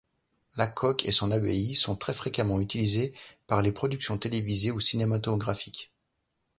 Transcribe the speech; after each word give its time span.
Lacock 0.57 1.05
et 1.05 1.11
son 1.11 1.29
abbaye 1.29 1.75
sont 1.75 1.95
très 1.95 2.15
fréquemment 2.15 2.59
utilisés 2.59 3.13
par 3.45 3.61
les 3.61 3.71
productions 3.71 4.17
télévisées 4.17 4.71
ou 4.71 4.79
cinématographiques. 4.79 5.91